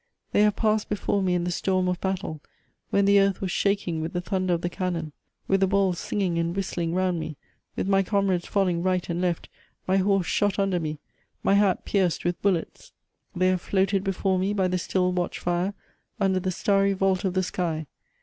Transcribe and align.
They 0.31 0.41
have 0.41 0.55
passed 0.55 0.89
before 0.89 1.21
me 1.21 1.35
in 1.35 1.43
the 1.43 1.51
storm 1.51 1.87
of 1.87 2.01
battle, 2.01 2.41
when 2.89 3.05
the 3.05 3.19
earth 3.19 3.39
was 3.39 3.51
shaking 3.51 4.01
with 4.01 4.13
the 4.13 4.19
thunder 4.21 4.51
of 4.55 4.61
the 4.61 4.67
cannon, 4.69 5.11
with 5.47 5.59
the 5.59 5.67
balls 5.67 5.99
singing 5.99 6.39
and 6.39 6.55
whistling 6.55 6.95
round 6.95 7.19
me, 7.19 7.37
with 7.75 7.87
my 7.87 8.01
comrades 8.01 8.47
fall 8.47 8.65
ing 8.67 8.81
right 8.81 9.07
and 9.09 9.21
left, 9.21 9.47
ray 9.85 9.97
horse 9.97 10.25
shot 10.25 10.57
under 10.57 10.79
me, 10.79 10.97
my 11.43 11.53
hat 11.53 11.85
pierced" 11.85 12.25
with 12.25 12.41
bullets. 12.41 12.93
They 13.35 13.49
have 13.49 13.61
floated 13.61 14.03
before 14.03 14.39
me 14.39 14.53
by 14.55 14.67
the 14.69 14.79
still 14.79 15.11
watch 15.11 15.37
fire 15.37 15.75
under 16.19 16.39
the 16.39 16.49
starry 16.49 16.93
vault 16.93 17.23
of 17.23 17.35
the 17.35 17.43
sky. 17.43 17.85